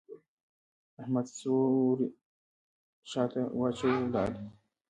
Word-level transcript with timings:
احمد 1.01 1.27
څوری 1.39 2.07
شا 3.09 3.23
ته 3.31 3.41
واچاوو؛ 3.59 4.01
ولاړ. 4.07 4.31